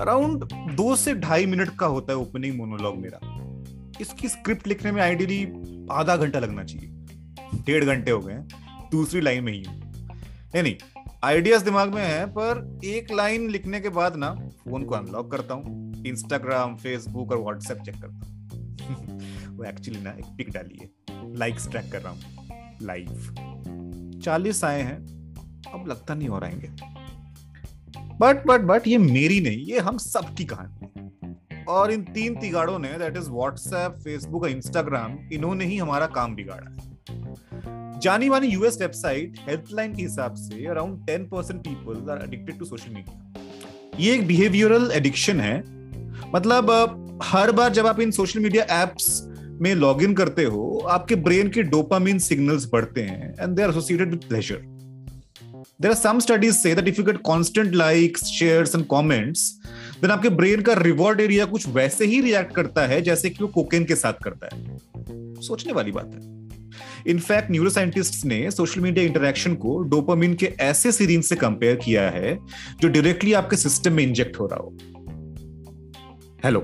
[0.00, 3.20] Around दो से ढाई मिनट का होता है ओपनिंग मोनोलॉग मेरा।
[4.00, 5.44] इसकी स्क्रिप्ट लिखने में आइडियली
[5.90, 6.90] आधा घंटा लगना चाहिए।
[7.66, 8.34] डेढ़ घंटे हो गए
[8.90, 9.82] दूसरी लाइन में ही हूँ।
[10.54, 10.74] नहीं
[11.24, 15.54] आइडियाज़ दिमाग में है, पर एक लाइन लिखने के बाद ना फ़ोन को अनलॉक करता
[15.54, 18.38] हूँ इंस्टाग्राम फेसबुक और व्हाट्सएप चेक करता हूँ।
[19.56, 20.90] वो एक्चुअली ना एक पिक डाली है।
[21.36, 22.20] लाइक्स ट्रैक कर रहा हूँ।
[22.82, 23.34] लाइव
[24.24, 25.17] चालीस आए हैं
[25.74, 26.68] अब लगता नहीं हो रहेंगे
[28.20, 32.88] बट बट बट ये मेरी नहीं, ये हम सबकी कहानी और इन तीन तिगाड़ों ने
[32.98, 38.78] दैट इज़ व्हाट्सएप फेसबुक और इंस्टाग्राम इन्होंने ही हमारा काम बिगाड़ा है। जानी मानी यूएस
[38.80, 44.14] वेबसाइट हेल्पलाइन के हिसाब से around ten percent people are addicted to social media ये
[44.14, 45.58] एक बिहेवियरल एडिक्शन है।
[46.34, 49.22] मतलब हर बार जब आप इन सोशल मीडिया एप्स
[49.62, 54.10] में लॉग करते हो, आपके ब्रेन के डोपामिन सिग्नल्स बढ़ते हैं and they are associated
[54.10, 54.77] with pleasure
[55.86, 59.42] are some studies say that if you get constant likes shares and comments
[60.00, 63.48] then आपके ब्रेन का रिवॉर्ड एरिया कुछ वैसे ही रिएक्ट करता है जैसे कि वो
[63.48, 64.76] कोकेन के साथ करता है।
[65.40, 70.92] सोचने वाली बात है। इनफैक्ट न्यूरो साइंटिस्ट ने सोशल मीडिया इंटरेक्शन को डोपामिन के ऐसे
[70.92, 72.38] सीरीन से कंपेयर किया है
[72.80, 74.76] जो डायरेक्टली आपके सिस्टम में इंजेक्ट हो रहा हो।
[76.44, 76.60] हेलो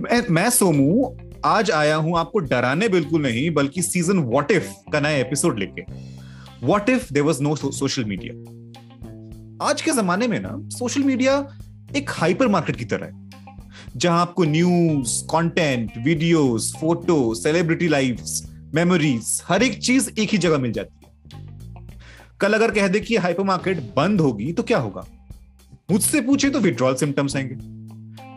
[0.00, 5.00] मैं, मैं सोमू आज आया हूँ आपको डराने बिल्कुल नहीं बल्कि सीज़न व्हाट इफ़ का
[5.00, 6.09] नया एपिसोड लेके।
[6.62, 8.34] What if there was no social media
[9.62, 11.34] आज के जमाने में ना सोशल मीडिया
[11.96, 13.30] एक हाइपर मार्केट की तरह है,
[13.96, 18.42] जहाँ आपको news content videos photo celebrity lives
[18.74, 21.88] memories हर एक चीज़ एक ही जगह मिल जाती है।
[22.40, 25.06] कल अगर कह दे कि हाइपर मार्केट बंद होगी तो क्या होगा?
[25.90, 27.56] मुझसे पूछे तो विड्रॉल सिम्टम्स आएँगे।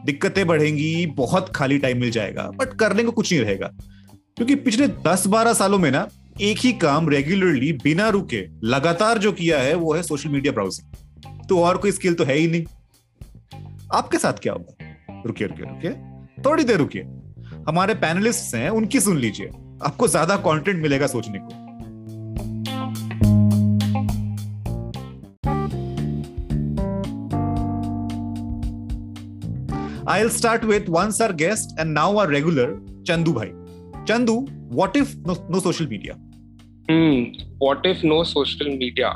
[0.05, 3.67] दिक्कतें बढ़ेंगी, बहुत खाली टाइम मिल जाएगा बट करने को कुछ नहीं रहेगा।
[4.37, 6.07] क्योंकि पिछले 10-12 सालों में ना
[6.41, 11.45] एक ही काम रेगुलरली बिना रुके लगातार जो किया है वो है सोशल मीडिया ब्राउजिंग
[11.49, 12.65] तो और कोई स्किल तो है ही नहीं।
[13.93, 15.91] आपके साथ क्या होगा रुकिए रुकिए रुकिए।
[16.45, 17.01] थोड़ी देर रुकिए।
[17.67, 19.47] हमारे पैनलिस्ट हैं उनकी सुन लीजिए।
[19.85, 21.61] आपको ज़्यादा कंटेंट मिलेगा सोचने को।
[30.13, 32.67] I'll start with once our guest and now our regular
[33.05, 33.51] Chandu Bhai.
[34.07, 34.35] Chandu,
[34.73, 36.15] what if no, no social media?
[36.89, 37.23] Hmm,
[37.59, 39.13] what if no social media?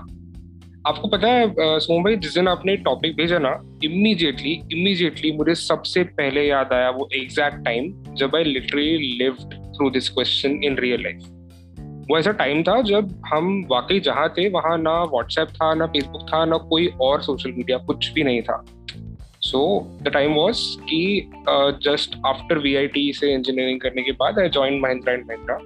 [0.87, 3.49] आपको पता है सोम भाई जिस दिन आपने टॉपिक भेजा ना
[3.83, 9.89] इमीडिएटली इमीडिएटली मुझे सबसे पहले याद आया वो एग्जैक्ट टाइम जब I literally lived through
[9.89, 11.25] this question in real life
[12.09, 16.21] वो ऐसा टाइम था जब हम वाकई जहाँ थे वहाँ ना व्हाट्सएप था ना फेसबुक
[16.33, 18.63] था ना कोई और सोशल मीडिया कुछ भी नहीं था
[19.47, 21.29] सो द टाइम वॉज़ कि
[21.83, 25.59] just after V I T से इंजीनियरिंग करने के बाद I join Mahindra and Mahindra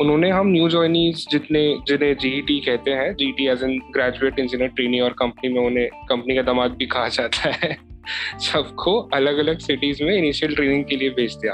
[0.00, 4.38] उन्होंने हम न्यू ज्वाइनीज जितने जिन्हें जी टी कहते हैं G T as an graduate
[4.38, 7.76] engineer trainee और कंपनी में उन्हें कंपनी का दामाद भी कहा जाता है
[8.40, 11.52] सबको अलग अलग सिटीज़ में इनिशियल ट्रेनिंग के लिए भेज दिया।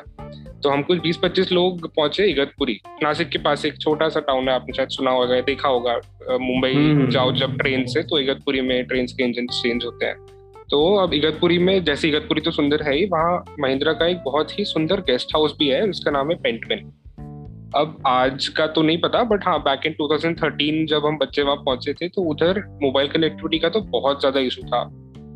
[0.62, 4.48] तो हम कुछ बीस पच्चीस लोग पहुँचे इगतपुरी। नासिक के पास एक छोटा सा टाउन
[4.48, 5.98] है आपने शायद सुना होगा देखा होगा
[6.40, 10.35] मुंबई हम्म। जाओ जब ट्रेन से तो इगतपुरी में ट्रेन के इंजन चेंज होते हैं।
[10.70, 14.58] तो अब इगतपुरी में जैसे इगतपुरी तो सुंदर है ही वहाँ महिंद्रा का एक बहुत
[14.58, 16.78] ही सुंदर गेस्ट हाउस भी है उसका नाम है पेंटविन
[17.76, 21.56] अब आज का तो नहीं पता बट हाँ बैक इन 2013 जब हम बच्चे वहाँ
[21.56, 24.90] पहुँचे थे तो उधर मोबाइल कनेक्टिविटी का तो बहुत ज़्यादा इशू था।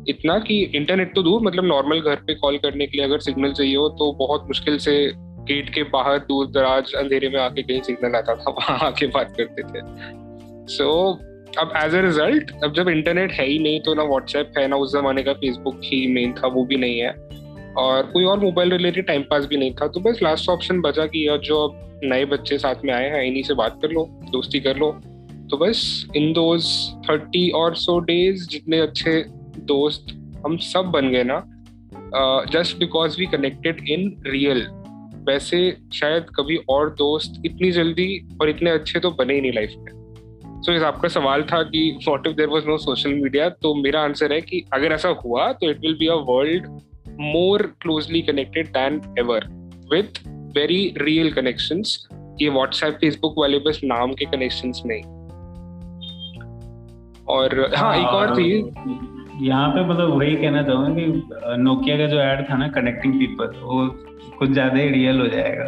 [0.07, 3.51] इतना कि इंटरनेट तो दूर मतलब नॉर्मल घर पे कॉल करने के लिए अगर सिग्नल
[3.51, 7.81] चाहिए हो तो बहुत मुश्किल से गेट के बाहर दूर दराज अंधेरे में आके कहीं
[7.81, 9.79] सिग्नल आता था वहाँ आके बात करते थे।
[10.67, 14.53] सो so, अब एज अ रिज़ल्ट अब जब इंटरनेट है ही नहीं तो ना व्हाट्सएप
[14.57, 17.11] है, ना उस जमाने का फेसबुक ही मेन था, वो भी नहीं है।
[17.77, 21.05] और कोई और मोबाइल रिलेटेड टाइम पास भी नहीं था तो बस लास्ट ऑप्शन बचा
[21.05, 24.59] कि जो अब नए बच्चे साथ में आए हैं, इन्हीं से बात कर लो, दोस्ती
[24.59, 24.91] कर लो।
[25.51, 26.65] तो बस इन दोज
[27.09, 29.23] थर्टी और सो डेज़ जितने अच्छे
[29.67, 30.13] दोस्त
[30.45, 31.43] हम सब बन गए ना
[32.51, 34.67] just because we connected in real
[35.27, 35.59] वैसे
[35.93, 38.09] शायद कभी और दोस्त इतनी जल्दी
[38.41, 40.00] और इतने अच्छे तो बने ही नहीं लाइफ में।
[40.61, 44.01] सो so, आपका सवाल था कि what if there was no social media तो मेरा
[44.01, 46.67] आंसर है कि अगर ऐसा हुआ तो it will be a world
[47.21, 49.47] more closely connected than ever
[49.93, 50.27] with
[50.57, 51.81] very real connection
[52.41, 55.03] ये व्हाट्सएप फेसबुक वाले बस नाम के कनेक्शन नहीं।
[57.25, 58.65] और हाँ एक और चीज़।
[59.43, 61.05] यहाँ पे मतलब वही कहना चाहूँगा कि
[61.61, 63.87] नोकिया का जो एड था ना कनेक्टिंग पीपल वो
[64.39, 65.65] कुछ ज़्यादा ही रियल हो जाएगा।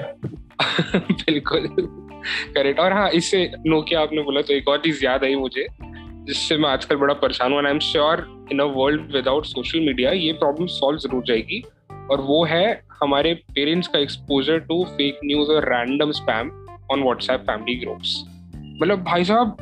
[1.12, 1.68] बिल्कुल।
[2.56, 5.68] करेक्ट और हाँ इससे नोकिया आपने बोला तो एक और चीज़ याद आई मुझे,
[6.28, 10.12] जिससे मैं आजकल बड़ा परेशान हुआ I am sure in a world without social media
[10.12, 11.64] ये प्रॉब्लम सॉल्व ज़रूर जाएगी।
[12.12, 16.50] और वो है हमारे पेरेंट्स का एक्सपोजर टू फेक न्यूज़ और random spam
[16.92, 18.16] on WhatsApp family groups
[18.56, 19.58] मतलब भाई साहब,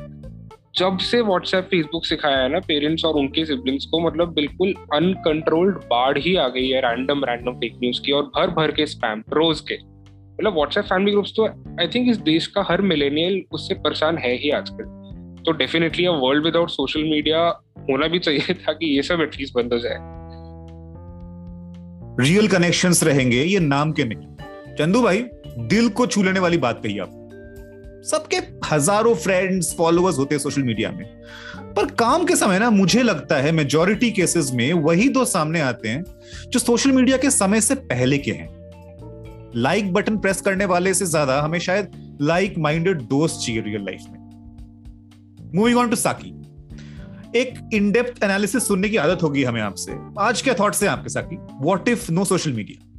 [0.78, 5.78] जब से व्हाट्सएप फेसबुक सिखाया है ना पेरेंट्स और उनके सिबलिंग्स को मतलब बिल्कुल अनकंट्रोल्ड
[5.90, 9.24] बाढ़ ही आ गई है रैंडम रैंडम फेक न्यूज़ की और भर भर के स्पैम
[9.34, 9.78] रोज के।
[10.42, 11.46] मतलब व्हाट्सएप फैमिली ग्रुप्स तो
[11.80, 14.84] आई थिंक इस देश का हर मिलेनियल उससे परेशान है ही आजकल।
[15.46, 17.40] तो definitely a world without social media
[17.90, 19.98] होना भी चाहिए ताकि ये सब एटलीस्ट बंद हो जाए।
[22.20, 25.24] रियल कनेक्शंस रहेंगे, ये नाम के नहीं। चंदू भाई,
[25.68, 27.18] दिल को छू लेने वाली बात कही आप।
[28.06, 31.06] सबके हज़ारों फ्रेंड्स फॉलोअर्स होते हैं सोशल मीडिया में।
[31.76, 35.90] पर काम के समय ना, मुझे लगता है मेजोरिटी केसेस में वही दो सामने आते
[35.90, 36.04] हैं
[36.48, 38.50] जो सोशल मीडिया के समय से पहले के हैं।
[39.56, 44.02] लाइक बटन प्रेस करने वाले से ज़्यादा हमें शायद लाइक माइंडेड दोस्त चाहिए रियल लाइफ
[44.12, 46.34] में। मूविंग ऑन टू साकी
[47.40, 51.36] एक इनडेप्थ एनालिसिस सुनने की आदत होगी हमें आपसे। आज क्या थॉट्स हैं आपके Saki
[51.62, 52.90] what if no social media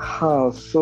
[0.00, 0.80] हाँ सो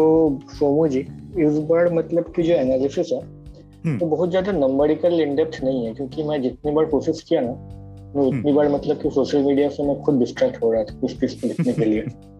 [0.52, 1.00] सोमू जी
[1.38, 5.94] इस बार मतलब की जो एनालिसिस है हम्म। तो बहुत ज़्यादा नंबरिकल इनडेप्थ नहीं है
[5.94, 9.68] क्योंकि मैं जितनी बार कोशिश किया ना मैं हम्म। उतनी बार मतलब कि सोशल मीडिया
[9.68, 12.02] से मैं खुद डिस्ट्रैक्ट हो रहा था कुछ चीज़ लिखने के लिए।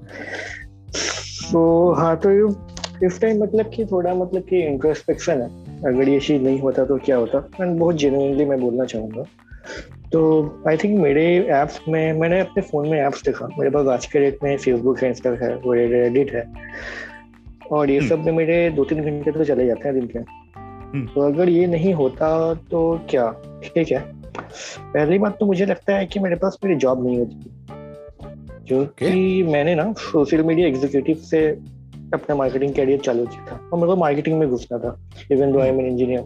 [1.53, 2.51] तो हाँ तो
[3.07, 6.99] इस टाइम मतलब कि थोड़ा मतलब कि इंट्रोस्पेक्शन है। अगर ये चीज़ नहीं होता तो
[6.99, 7.49] क्या होता?
[7.61, 9.23] मैं बहुत जेन्युइनली मैं बोलना चाहूँगा।
[10.13, 14.07] तो आई थिंक मेरे ऐप्स में मैंने अपने फ़ोन में ऐप्स देखा। मेरे पास आज
[14.07, 15.55] के डेट में फेसबुक है इंस्टा है
[15.89, 16.45] रेडिट है।
[17.73, 20.47] और ये हम्म। सब में मेरे दो तीन घंटे तो चले जाते हैं दिन के।
[21.15, 23.35] तो अगर ये नहीं होता तो क्या?
[23.75, 24.05] ठीक है।
[24.81, 27.51] पहली बात तो मुझे लगता है कि मेरे पास मेरी जॉब नहीं होती।
[28.69, 31.47] क्योंकि मैंने ना सोशल मीडिया एग्जीक्यूटिव से
[32.15, 34.97] अपना मार्केटिंग कैरियर चालू किया था। और मेरे को मार्केटिंग में घुसना था
[35.33, 36.25] even though I am engineer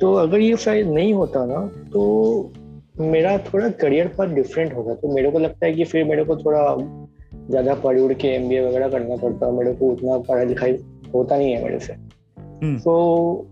[0.00, 1.60] तो अगर ये शायद नहीं होता ना
[1.92, 2.52] तो
[3.00, 6.36] मेरा थोड़ा करियर पर डिफरेंट होगा। तो मेरे को लगता है कि फिर मेरे को
[6.36, 6.62] थोड़ा
[7.50, 10.76] ज़्यादा पढ़ उड़ के एम वगैरह करना पड़ता मेरे को उतना पढ़ाई लिखाई
[11.14, 13.46] होता नहीं है मेरे से। हम्म। तो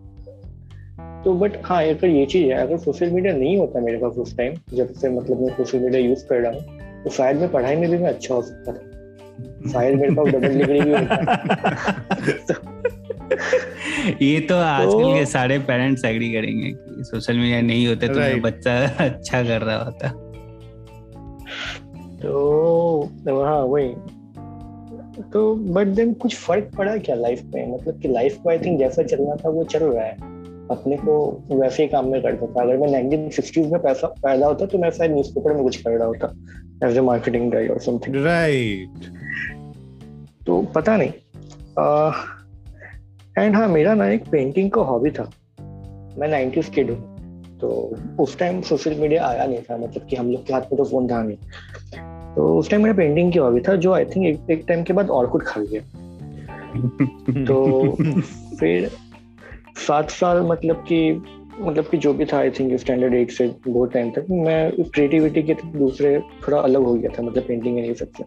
[1.24, 4.36] तो बट हाँ अगर ये चीज़ है अगर सोशल मीडिया नहीं होता मेरे पास उस
[4.36, 6.75] टाइम जब से मतलब मैं सोशल मीडिया यूज़ कर रहा हूँ
[7.06, 8.78] तो शायद मैं पढ़ाई में भी मैं अच्छा हो सकता था।
[9.72, 11.14] शायद मेरे पास डबल डिग्री भी होता।
[14.22, 18.40] ये तो आजकल तो- के सारे पेरेंट्स एग्री करेंगे कि सोशल मीडिया नहीं होते तो
[18.40, 20.08] बच्चा अच्छा कर रहा होता।
[22.22, 23.88] तो हाँ वही।
[25.32, 28.78] तो बट देन कुछ फ़र्क पड़ा क्या लाइफ में मतलब कि लाइफ को आई थिंक
[28.78, 30.12] जैसा चलना था वो चल रहा है।
[30.70, 34.46] अपने को वैसे ही काम में करता था अगर मैं नाइनटीन सिक्सटीज में पैसा पैदा
[34.46, 36.36] होता तो मैं शायद न्यूज़पेपर में कुछ कर रहा होता।
[36.84, 39.04] एज ए मार्केटिंग गाई और समथिंग राइट
[40.46, 41.12] तो पता नहीं।
[43.38, 45.30] एंड uh, हाँ मेरा ना एक पेंटिंग का हॉबी था।
[46.18, 47.16] मैं नाइन्टीज किड हूँ।
[47.58, 50.76] तो उस टाइम सोशल मीडिया आया नहीं था मतलब कि हम लोग के हाथ में
[50.76, 51.36] तो फ़ोन था नहीं।
[52.34, 54.92] तो उस टाइम मेरा पेंटिंग की हॉबी था जो आई थिंक एक, एक टाइम के
[54.92, 55.80] बाद और कुछ खा गया
[57.44, 57.90] तो
[58.56, 58.90] फिर
[59.88, 61.22] सात साल मतलब कि
[61.60, 65.42] मतलब कि जो भी था आई थिंक स्टैंडर्ड एट से बहुत टाइम तक मैं क्रिएटिविटी
[65.42, 68.24] के दूसरे थोड़ा अलग हो गया था मतलब पेंटिंग एंड ये सबसे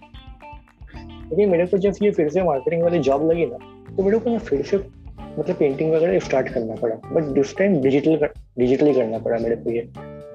[1.30, 3.58] लेकिन मेरे को जब ये फिर से मार्केटिंग वाली जॉब लगी ना
[3.98, 7.76] तो मेरे को ना फिर से मतलब पेंटिंग वगैरह स्टार्ट करना पड़ा। But this time
[7.82, 8.28] digital
[8.60, 9.82] digitally करना पड़ा मेरे को ये।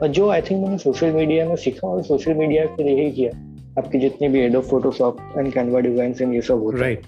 [0.02, 3.10] और जो आई थिंक मैंने सोशल मीडिया में सीखा और सोशल मीडिया के लिए ही
[3.12, 3.30] किया
[3.78, 7.02] आपकी जितनी भी Adobe Photoshop and Canva design and ये सब होता राइट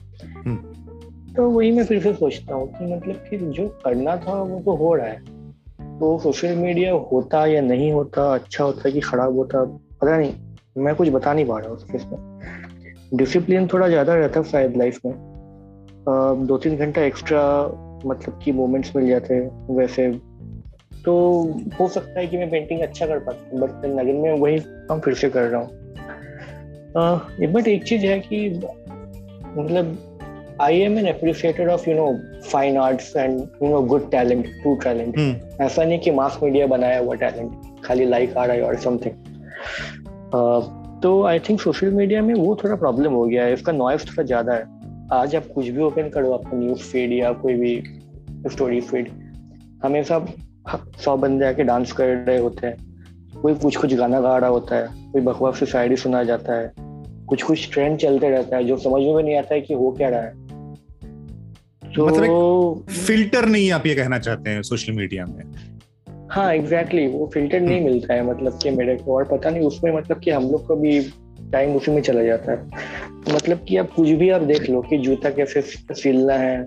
[1.36, 4.76] तो वही मैं फिर से सोचता हूँ कि मतलब कि जो करना था वो तो
[4.76, 5.35] हो रहा है।
[6.00, 9.64] तो सोशल मीडिया होता या नहीं होता अच्छा होता कि खराब होता,
[10.00, 10.32] पता नहीं।
[10.78, 15.14] मैं कुछ बता नहीं पा रहा हूँ इसमें डिसिप्लिन थोड़ा ज़्यादा रहता शायद लाइफ में।
[16.46, 17.42] दो तीन घंटा एक्स्ट्रा
[18.06, 20.10] मतलब कि मोमेंट्स मिल जाते वैसे।
[21.04, 21.14] तो
[21.80, 25.14] हो सकता है कि मैं पेंटिंग अच्छा कर पाता बट अगर मैं वही काम फिर
[25.14, 28.48] से कर रहा हूँ। बट एक चीज़ है कि
[29.56, 29.96] मतलब
[30.58, 34.78] I am an appreciator of you know fine arts and you know good talent, true
[34.84, 35.18] talent.
[35.18, 38.76] हम्म ऐसा नहीं कि मास मीडिया बनाया हुआ टैलेंट खाली लाइक आ रहा है और
[38.84, 39.14] समथिंग
[41.02, 44.22] तो आई थिंक सोशल मीडिया में वो थोड़ा प्रॉब्लम हो गया है इसका नॉइस थोड़ा
[44.22, 44.64] ज़्यादा है।
[45.12, 47.82] आज आप कुछ भी ओपन करो आपका न्यूज़ फ़ीड या कोई भी
[48.52, 49.10] स्टोरी फ़ीड
[49.84, 50.24] हमेशा
[51.04, 54.76] सौ बंदे आके डांस कर रहे होते हैं। कोई कुछ कुछ गाना गा रहा होता
[54.76, 56.72] है कोई बकवास से शायरी सुना जाता है
[57.28, 60.08] कुछ कुछ ट्रेंड चलते रहता है जो समझ में नहीं आता है कि हो क्या
[60.08, 60.45] रहा है।
[61.96, 65.42] तो मतलब फ़िल्टर नहीं आप ये कहना चाहते हैं सोशल मीडिया में?
[66.30, 69.62] हाँ एग्जैक्टली exactly, वो फ़िल्टर नहीं मिलता है मतलब कि मेरे को और पता नहीं
[69.62, 71.00] उसमें मतलब कि हम लोग को भी
[71.52, 72.58] टाइम उसी में चला जाता है।
[73.34, 75.62] मतलब कि आप कुछ भी आप देख लो कि जूता कैसे
[75.94, 76.66] सिलना है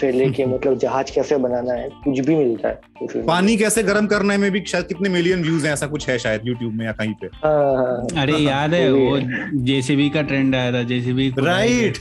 [0.00, 2.80] से लेके मतलब जहाज़ कैसे बनाना है कुछ भी मिलता है
[3.26, 6.40] पानी कैसे गर्म करने में भी शायद कितने मिलियन व्यूज़ हैं ऐसा कुछ है शायद
[6.44, 9.18] यूट्यूब में या कहीं पे। हाँ, हाँ, हाँ, अरे याद है वो
[9.64, 11.98] जेसीबी का ट्रेंड आया था जेसीबी राइट।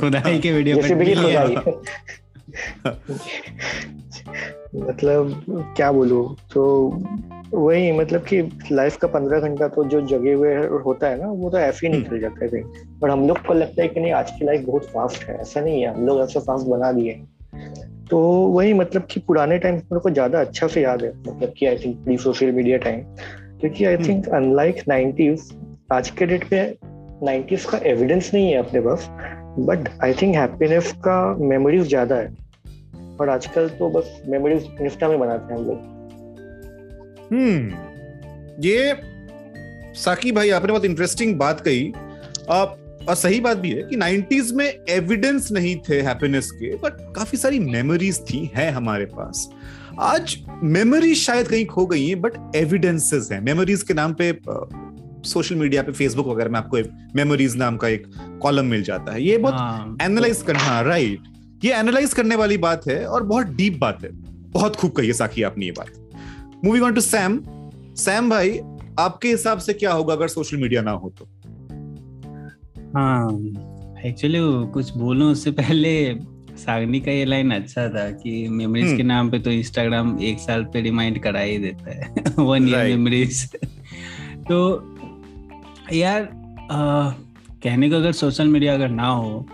[0.00, 1.56] खुदाई के वीडियो जेसीबी की खुदाई।
[4.78, 6.36] मतलब क्या बोलूँ?
[6.54, 6.64] तो
[7.52, 8.40] वही मतलब कि
[8.72, 10.54] लाइफ का पंद्रह घंटा तो जो जगे हुए
[10.84, 13.38] होता है ना वो तो ऐसे ही हम्म। निकल जाता है कहीं। पर हम लोग
[13.46, 16.06] को लगता है कि नहीं आज की लाइफ बहुत फास्ट है। ऐसा नहीं है हम
[16.06, 17.12] लोग ऐसा फास्ट बना दिए।
[18.10, 18.18] तो
[18.48, 21.76] वही मतलब कि पुराने टाइम मेरे को ज़्यादा अच्छा से याद है। मतलब कि I
[21.76, 23.00] think pre social media time
[23.60, 25.52] क्योंकि आई। थिंक अनलाइक नाइन्टीज
[25.92, 26.62] आज के डेट पे
[27.22, 29.08] नाइन्टीज का एविडेंस नहीं है अपने पास।
[29.58, 32.45] बट आई थिंक हैप्पीनेस का मेमोरीज ज़्यादा है।
[33.20, 35.78] और आजकल तो बस मेमोरीज इंस्टा में बनाते हैं हम लोग।
[37.32, 38.94] हम्म ये
[39.94, 41.92] साकी भाई आपने बहुत इंटरेस्टिंग बात कही।
[42.50, 46.96] आप और सही बात भी है कि 90s में एविडेंस नहीं थे हैप्पीनेस के बट
[47.16, 49.48] काफ़ी सारी मेमोरीज थी हैं हमारे पास।
[50.00, 54.32] आज मेमोरीज शायद कहीं खो गई हैं बट एविडेंसेस हैं। मेमोरीज के नाम पे
[55.28, 56.78] सोशल मीडिया पे फेसबुक वगैरह में आपको
[57.16, 58.06] मेमोरीज नाम का एक
[58.42, 61.20] कॉलम मिल जाता है। ये बहुत एनालाइज करना राइट
[61.66, 64.10] ये एनालाइज करने वाली बात है और बहुत डीप बात है।
[64.52, 67.40] बहुत खूब कही है साकी आपने ये बात। Moving on to Sam
[67.98, 68.58] Sam भाई
[68.98, 71.24] आपके हिसाब से क्या होगा अगर सोशल मीडिया ना हो तो?
[72.96, 74.38] हाँ एक्चुअली
[74.72, 75.92] कुछ बोलूँ उससे पहले
[76.58, 80.38] सागनी का ये लाइन अच्छा था कि मेमोरीज हम्म। के नाम पे तो इंस्टाग्राम एक
[80.38, 83.44] साल पे रिमाइंड करा ही देता है। वन ईयर मेमोरीज
[84.48, 84.58] तो
[85.92, 86.22] यार
[86.70, 87.10] आ,
[87.62, 89.46] कहने को अगर सोशल मीडिया अगर ना हो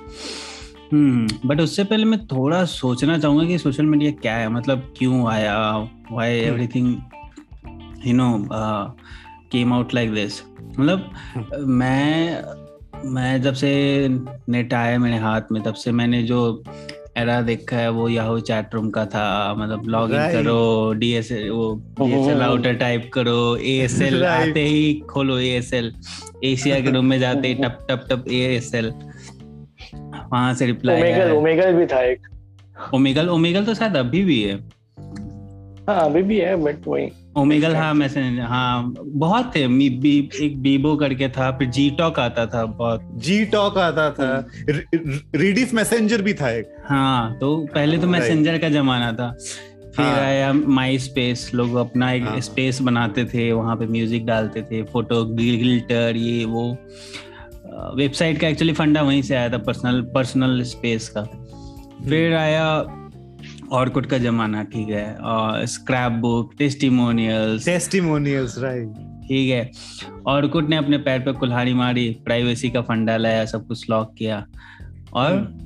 [0.92, 4.49] हम्म। बट उससे पहले मैं थोड़ा सोचना चाहूँगा कि सोशल मीडिया क्या है?
[4.49, 5.56] मतलब क्यों आया?
[6.12, 6.96] Why everything
[8.06, 8.28] you know
[9.52, 10.42] came out like this
[10.78, 11.11] मतलब
[11.68, 12.42] मैं
[13.12, 13.70] मैं जब से
[14.49, 16.40] नेट आया मेरे हाथ में तब से मैंने जो
[17.18, 20.32] एरा देखा है वो याहू चैट रूम का था। मतलब लॉग इन.
[20.32, 22.38] करो डीएसएल वो डीएसएल.
[22.38, 24.25] राउटर टाइप करो एएसएल.
[24.26, 25.92] आते ही खोलो एएसएल
[26.44, 28.92] एशिया के रूम में जाते ही टप टप टप एएसएल
[30.33, 32.29] वहाँ से रिप्लाई ओमेगल ओमेगल भी था एक।
[32.95, 34.57] ओमेगल ओमेगल तो शायद अभी भी है।
[35.89, 40.61] हाँ अभी भी है बट वही। ओमेगल हाँ मैसेज हाँ बहुत थे। मी बी एक
[40.62, 46.23] बीबो करके था फिर जी टॉक आता था बहुत। जी टॉक आता था। रीडिफ मैसेंजर
[46.23, 48.07] भी था एक। हाँ तो पहले तो.
[48.07, 49.31] मैसेंजर का जमाना था।
[49.97, 54.27] फिर हाँ। आया माई स्पेस लोग अपना एक हाँ। स्पेस बनाते थे वहाँ पे म्यूज़िक
[54.27, 56.77] डालते थे फ़ोटो गिल्टर ये वो।
[57.73, 61.23] वेबसाइट का एक्चुअली फंडा वहीं से आया था पर्सनल पर्सनल स्पेस का।
[62.09, 62.85] फिर आया
[63.73, 68.88] ऑर्कुट का जमाना ठीक है और scrapbook testimonials testimonials right
[69.29, 69.71] ठीक है
[70.26, 74.47] ऑर्कुट ने अपने पैर पे कुल्हाड़ी मारी प्राइवेसी का फंडा लाया सब कुछ लॉक किया
[75.12, 75.59] और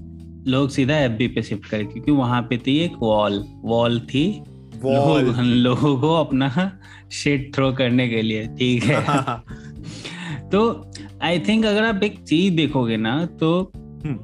[0.46, 4.42] लोग सीधा एफ़ पे शिफ्ट करे क्योंकि वहाँ पे थी एक वॉल वॉल थी
[4.84, 6.78] लोग, लोगों को अपना
[7.12, 9.00] शेड थ्रो करने के लिए ठीक है।
[10.50, 10.85] तो
[11.22, 14.18] आई थिंक अगर आप एक चीज़ देखोगे ना तो हम्म।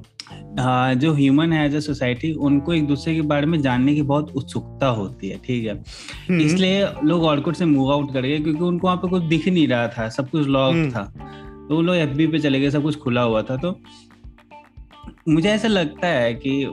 [0.61, 4.03] हाँ, जो ह्यूमन है एज अ सोसाइटी उनको एक दूसरे के बारे में जानने की
[4.03, 8.65] बहुत उत्सुकता होती है ठीक है इसलिए लोग ऑर्कुट से मूव आउट कर गए क्योंकि
[8.65, 11.05] उनको वहाँ पे कुछ दिख नहीं रहा था सब कुछ लॉक हम्म। था
[11.69, 13.77] तो वो लोग एफ़ पे चले गए सब कुछ खुला हुआ था तो
[15.29, 16.65] मुझे ऐसा लगता है कि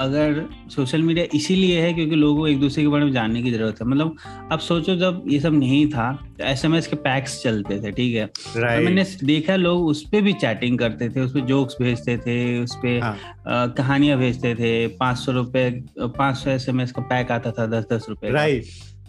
[0.00, 3.50] अगर सोशल मीडिया इसीलिए है क्योंकि लोगों को एक दूसरे के बारे में जानने की
[3.50, 4.16] ज़रूरत है। मतलब
[4.52, 8.26] अब सोचो जब ये सब नहीं था तो एसएमएस के पैक्स चलते थे ठीक है?
[8.26, 12.38] तो मैंने देखा लोग उस पर भी चैटिंग करते थे उस पर जोक्स भेजते थे
[12.62, 17.02] उस पर हाँ। कहानियाँ भेजते थे पाँच सौ रुपए पाँच सौ एस एम एस का
[17.02, 18.64] पैक आता था दस दस रुपए राइट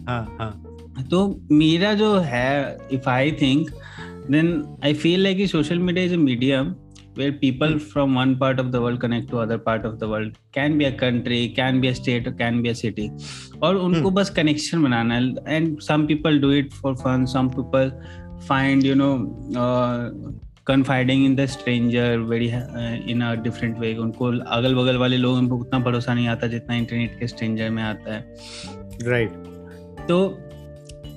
[0.08, 3.70] हाँ हाँ। तो मेरा जो है if I think
[4.30, 4.52] then
[4.84, 6.74] I feel like social media is a medium
[7.16, 10.36] where people from one part of the world connect to other part of the world
[10.58, 13.08] can be a country can be a state or can be a city
[13.62, 14.14] और उनको Hmm.
[14.16, 17.92] बस connection बनाना है and some people do it for fun some people
[18.48, 19.10] find you know
[20.70, 24.26] confiding in the stranger very uh, in a different way उनको
[24.56, 28.14] अगल बगल वाले लोग उनको उतना भरोसा नहीं आता जितना इंटरनेट के स्ट्रेंजर में आता
[28.14, 28.34] है
[29.08, 29.32] राइट
[30.08, 30.18] तो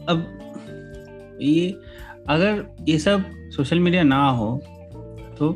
[0.09, 0.25] अब
[1.41, 1.69] ये
[2.29, 3.23] अगर ये सब
[3.55, 4.49] सोशल मीडिया ना हो
[5.39, 5.51] तो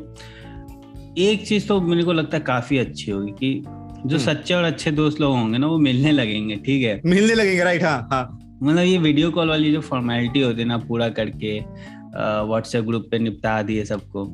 [1.18, 3.62] एक चीज़ तो मेरे को लगता है काफ़ी अच्छी होगी कि
[4.06, 7.00] जो हम्म। सच्चे और अच्छे दोस्त लोग होंगे ना वो मिलने लगेंगे ठीक है?
[7.04, 10.78] मिलने लगेंगे राइट हाँ हाँ। मतलब ये वीडियो कॉल वाली जो फॉर्मेलिटी होती है ना
[10.78, 14.24] पूरा करके व्हाट्सएप ग्रुप पे निपटा दिए सबको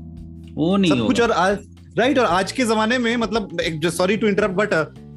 [0.55, 1.59] वो नहीं सब कुछ और आज
[1.99, 3.59] राइट और आज के जमाने में मतलब
[3.91, 4.75] sorry to interrupt but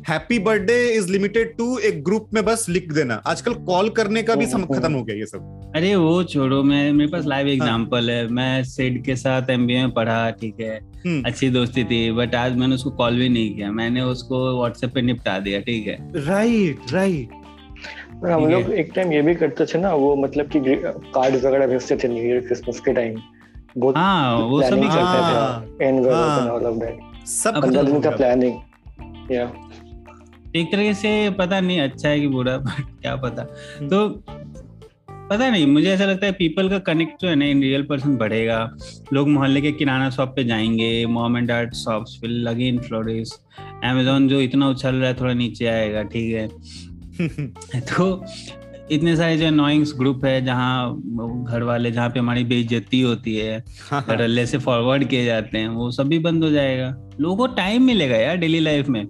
[0.10, 4.36] happy birthday is limited to एक ग्रुप में बस लिख देना। आजकल कॉल करने का
[4.36, 7.54] भी हम्म। खत्म हो गया ये सब। अरे वो छोड़ो मैं मेरे पास लाइव हाँ।
[7.54, 12.12] एग्जांपल है। मैं सेड के साथ एमबीए में पढ़ा ठीक है। हम्म। अच्छी दोस्ती थी
[12.12, 15.88] बट आज मैंने उसको कॉल भी नहीं किया। मैंने उसको व्हाट्सएप पे निपटा दिया ठीक
[15.88, 17.38] है। राइट राइट
[18.26, 20.60] हम लोग एक टाइम ये भी करते थे ना वो मतलब कि
[21.16, 23.22] कार्ड वगैरह भेजते थे न्यू ईयर क्रिसमस के टाइम
[23.78, 29.32] बहुत हाँ वो सभी planning करते। थे। एंड ऑल ऑफ़ दैट सब दिन का प्लानिंग
[29.32, 29.46] या
[30.56, 33.44] एक तरह से पता नहीं अच्छा है कि बुरा बट क्या पता।
[33.88, 34.08] तो
[35.30, 38.16] पता नहीं मुझे ऐसा लगता है पीपल का कनेक्ट जो है ना इन रियल पर्सन
[38.18, 38.78] बढ़ेगा।
[39.14, 43.32] लोग मोहल्ले के किराना शॉप पे जाएँगे mom and dad shops will again flourish
[43.84, 46.48] Amazon जो इतना उछल रहा है थोड़ा नीचे आएगा ठीक है।
[47.82, 48.26] तो
[48.92, 50.96] इतने सारे जो अनोइंग्स ग्रुप है जहाँ
[51.44, 53.64] घर वाले जहाँ पे हमारी बेइज्जती होती है
[53.94, 57.84] रल्ले से फॉरवर्ड किए जाते हैं वो सब भी बंद हो जाएगा। लोगों को टाइम
[57.84, 59.08] मिलेगा यार डेली लाइफ में।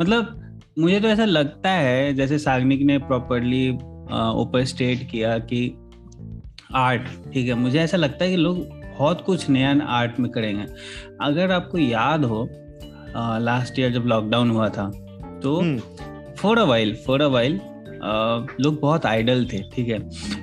[0.00, 0.39] मतलब
[0.78, 5.60] मुझे तो ऐसा लगता है जैसे सागनिक ने प्रॉपरली ऊपर स्टेट किया कि
[6.74, 8.58] आर्ट ठीक है मुझे ऐसा लगता है कि लोग
[8.98, 10.66] बहुत कुछ नया आर्ट में करेंगे।
[11.20, 12.48] अगर आपको याद हो
[13.40, 14.90] लास्ट ईयर जब लॉकडाउन हुआ था
[15.42, 15.60] तो
[16.38, 17.60] for a while for a while
[18.60, 19.98] लोग बहुत आइडल थे ठीक है।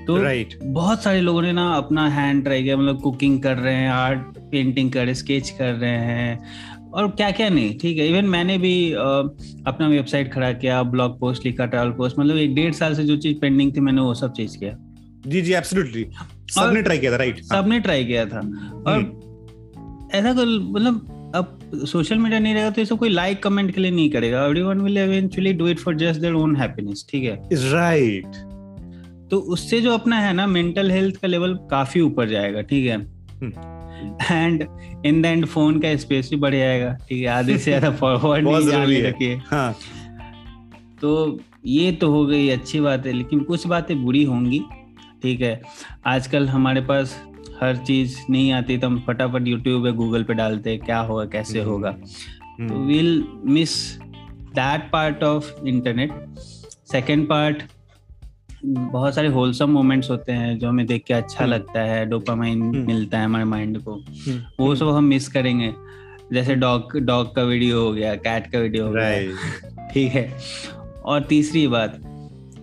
[0.06, 3.76] तो राइट बहुत सारे लोगों ने ना अपना हैंड ट्राई किया मतलब कुकिंग कर रहे
[3.76, 8.08] हैं आर्ट पेंटिंग कर रहे स्केच कर रहे हैं और क्या क्या नहीं ठीक है।
[8.08, 9.04] इवन मैंने भी आ,
[9.68, 13.18] अपना वेबसाइट खड़ा किया ब्लॉग पोस्ट लिखा ट्रैवल पोस्ट मतलब एक डेढ़ साल से जो
[13.18, 14.78] चीज़ पेंडिंग थी मैंने वो सब चीज़ किया।
[15.28, 16.06] जी जी एब्सोल्युटली
[16.52, 18.40] सबने ट्राई किया था राइट सबने ट्राई किया था।
[18.88, 23.92] और ऐसा मतलब अब सोशल मीडिया नहीं रहेगा तो इसको कोई लाइक कमेंट के लिए
[23.92, 27.66] नहीं करेगा। Everyone will eventually do it for just their own happiness ठीक है। इज़
[27.74, 28.36] राइट
[29.32, 32.98] तो उससे जो अपना है ना मेंटल हेल्थ का लेवल काफ़ी ऊपर जाएगा ठीक है।
[34.24, 34.66] And
[35.06, 38.48] in the end phone का स्पेस भी बढ़ जाएगा। ठीक है आधे से ज़्यादा फॉरवर्ड
[38.48, 39.76] नहीं जाने रखिए हाँ।
[41.02, 44.64] तो ये तो हो गई अच्छी बात है लेकिन कुछ बातें बुरी होंगी।
[45.24, 45.62] ठीक है
[46.08, 47.16] आजकल हमारे पास
[47.62, 51.26] हर चीज़ नहीं आती तो हम फटाफट यूट्यूब या गूगल पे डालते हैं क्या होगा
[51.28, 51.92] कैसे हम्म। होगा।
[52.60, 53.78] तो will miss
[54.52, 56.12] that part of internet
[56.92, 57.64] second part
[58.66, 62.62] बहुत सारे होलसम मोमेंट्स होते हैं जो हमें देख के अच्छा हम्म। लगता है डोपामाइन
[62.62, 64.04] हम्म। मिलता है हमारे माइंड को।
[64.60, 65.74] वो सब हम मिस करेंगे।
[66.34, 69.36] जैसे डॉग डॉग का वीडियो हो गया कैट का वीडियो हो गया।
[69.94, 70.38] ठीक है।
[71.06, 72.00] और तीसरी बात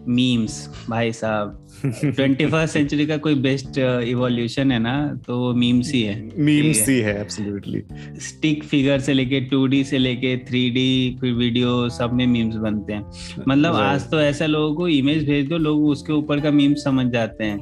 [0.09, 5.93] मीम्स भाई साहब। ट्वेंटी फ़र्स्ट सेंचुरी का कोई बेस्ट इवोल्यूशन है ना तो वो मीम्स
[5.93, 7.83] ही। है मीम्स ही। है एब्सोल्युटली
[8.19, 13.11] स्टिक फिगर से लेके टू से लेके थ्री फिर वीडियो सब में मीम्स बनते हैं।
[13.49, 17.07] मतलब आज तो ऐसा लोगों को इमेज भेज दो लोग उसके ऊपर का मीम समझ
[17.07, 17.59] जाते हैं।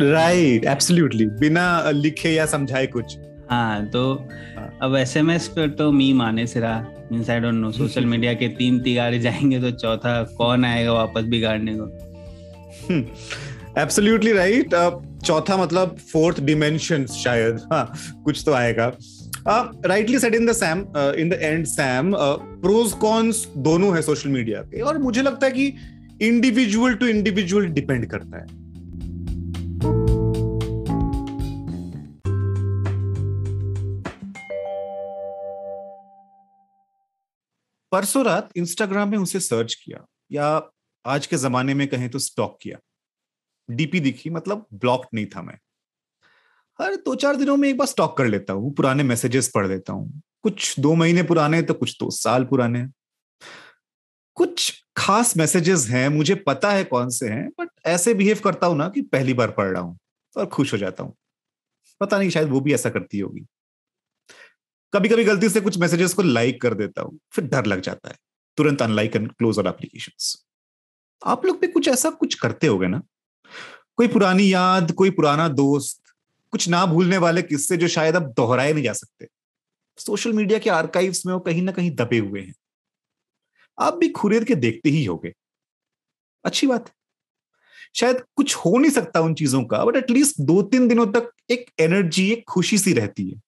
[0.00, 3.18] राइट right, एब्सोल्युटली बिना लिखे या समझाए कुछ।
[3.50, 7.40] हाँ तो हाँ। अब एस एम एस पर तो मीम आने से रहा। Means I
[7.40, 11.98] don't know social media के तीन तिगारे जाएँगे तो चौथा कौन आएगा वापस बिगाड़ने को?
[13.78, 14.74] एब्सोल्युटली राइट
[15.24, 17.92] चौथा मतलब फोर्थ डिमेंशन शायद। हाँ
[18.24, 18.86] कुछ तो आएगा।
[19.86, 20.78] Rightly said in the Sam
[21.18, 25.52] in the end Sam pros cons दोनों है सोशल मीडिया के। और मुझे लगता है
[25.52, 25.66] कि
[26.22, 28.46] इंडिविजुअल टू इंडिविजुअल डिपेंड करता है।
[37.92, 40.70] परसों रात इंस्टाग्राम में उसे सर्च किया, या
[41.04, 42.78] आज के जमाने में कहें तो स्टॉक किया।
[43.68, 45.58] डीपी दिखी मतलब ब्लॉक नहीं था मैं।
[46.78, 49.92] हर दो चार दिनों में एक बार स्टॉक कर लेता हूँ, पुराने मैसेजेस पढ़ लेता
[49.92, 52.86] हूँ। कुछ दो महीने पुराने तो कुछ दो साल पुराने।
[54.36, 58.76] कुछ खास मैसेजेस हैं, मुझे पता है कौन से हैं बट ऐसे बिहेव करता हूँ
[58.76, 59.98] ना कि पहली बार पढ़ रहा हूँ
[60.36, 61.14] और खुश हो जाता हूँ।
[62.00, 63.46] पता नहीं, शायद वो भी ऐसा करती होगी।
[64.92, 68.08] कभी कभी गलती से कुछ मैसेजेस को लाइक कर देता हूँ, फिर डर लग जाता
[68.08, 68.16] है।
[68.58, 70.36] तुरंत unlike and close all applications
[71.22, 73.02] आप लोग भी कुछ ऐसा कुछ करते होगे ना?
[73.96, 76.02] कोई पुरानी याद, कोई पुराना दोस्त,
[76.50, 79.26] कुछ ना भूलने वाले किस्से जो शायद अब दोहराए नहीं जा सकते।
[79.98, 82.54] सोशल मीडिया के आर्काइव्स में वो कहीं ना कहीं दबे हुए हैं।
[83.78, 85.32] आप भी खुरेद के देखते ही होगे।
[86.44, 86.94] अच्छी बात है।
[87.94, 91.70] शायद कुछ हो नहीं सकता उन चीज़ों का बट एटलीस्ट दो तीन दिनों तक एक
[91.78, 93.40] एनर्जी एक खुशी सी रहती है।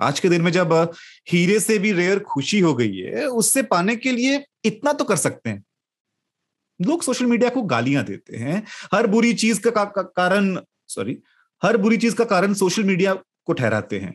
[0.00, 0.92] आज के दिन में जब
[1.28, 5.16] हीरे से भी रेयर खुशी हो गई है, उससे पाने के लिए इतना तो कर
[5.16, 5.64] सकते हैं।
[6.82, 8.62] लोग सोशल मीडिया को गालियाँ देते हैं।
[8.94, 11.18] हर बुरी चीज़ का, का, का कारण सॉरी
[11.62, 14.14] हर बुरी चीज़ का कारण सोशल मीडिया को ठहराते हैं।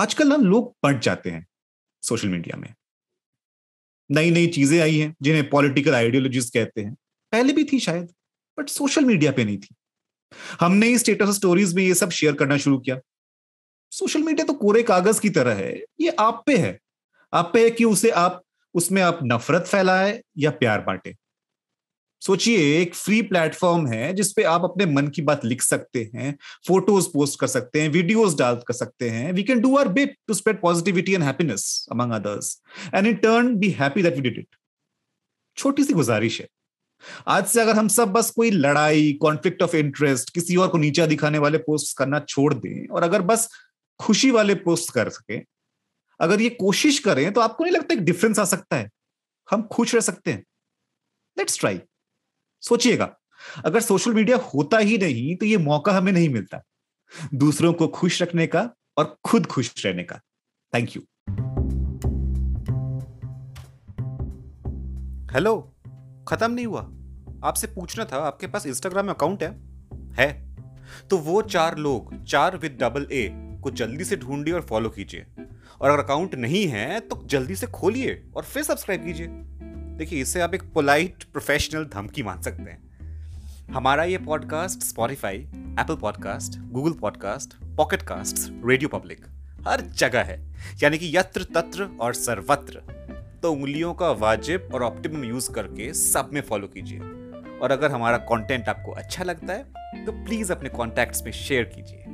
[0.00, 1.46] आजकल ना लोग पट जाते हैं
[2.02, 2.74] सोशल मीडिया में।
[4.10, 6.94] नई नई चीज़ें आई हैं जिन्हें पॉलिटिकल आइडियोलॉजीज कहते हैं।
[7.32, 8.08] पहले भी थी शायद
[8.58, 9.74] बट सोशल मीडिया पे नहीं थी।
[10.60, 12.98] हमने ही स्टेटस स्टोरीज में ये सब शेयर करना शुरू किया।
[13.92, 16.78] सोशल मीडिया तो कोरे कागज़ की तरह है ये आप पे है।
[17.32, 18.42] आप पे है कि उसे आप
[18.74, 21.14] उसमें आप नफरत फैलाए या प्यार बांटे।
[22.22, 27.08] सोचिए, एक फ्री प्लेटफॉर्म है जिसपे आप अपने मन की बात लिख सकते हैं फ़ोटोज़
[27.12, 30.34] पोस्ट कर सकते हैं वीडियोस डाल कर सकते हैं। We can do our bit to
[30.34, 32.56] spread positivity and happiness among others
[32.94, 34.56] and in turn be happy that we did it
[35.56, 36.48] छोटी सी गुजारिश है।
[37.28, 41.06] आज से अगर हम सब बस कोई लड़ाई कॉन्फ्लिक्ट ऑफ़ इंटरेस्ट किसी और को नीचा
[41.06, 43.48] दिखाने वाले पोस्ट करना छोड़ दें और अगर बस
[44.00, 45.40] खुशी वाले पोस्ट कर सके,
[46.20, 48.90] अगर ये कोशिश करें तो आपको नहीं लगता एक डिफरेंस आ सकता है?
[49.48, 50.44] हम खुश रह सकते हैं।
[51.36, 51.80] लेट्स ट्राई
[52.62, 53.16] सोचिएगा,
[53.64, 56.62] अगर सोशल मीडिया होता ही नहीं तो ये मौका हमें नहीं मिलता।
[57.34, 60.20] दूसरों को खुश रखने का और खुद खुश रहने का।
[60.72, 61.02] थैंक यू
[65.34, 65.54] हेलो
[66.28, 66.80] खत्म नहीं हुआ।
[67.44, 69.50] आपसे पूछना था, आपके पास इंस्टाग्राम अकाउंट है?
[70.12, 70.56] है।
[71.10, 73.28] तो वो चार लोग, चार विद डबल ए
[73.62, 75.26] को जल्दी से ढूंढिए और फॉलो कीजिए।
[75.80, 79.26] और अगर अकाउंट नहीं है तो जल्दी से खोलिए और फिर सब्सक्राइब कीजिए।
[79.92, 82.92] देखिए इससे आप एक पोलाइट प्रोफेशनल धमकी मान सकते हैं।
[83.72, 85.36] हमारा ये podcast Spotify
[85.78, 89.26] Apple podcast Google podcast Pocket cast radio public
[89.68, 92.82] हर जगह है। यानी कि यत्र तत्र और सर्वत्र।
[93.42, 96.98] तो उंगलियों का वाजिब और ऑप्टिमम यूज़ करके सब में फॉलो कीजिए।
[97.58, 102.04] और अगर हमारा कंटेंट आपको अच्छा लगता है तो प्लीज़ अपने कॉन्टैक्ट्स में शेयर कीजिए।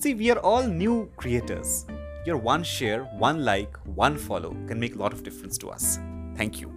[0.00, 1.86] See we are all new creators
[2.28, 5.98] your one share one like one follow can make lot of difference to us
[6.40, 6.73] thank you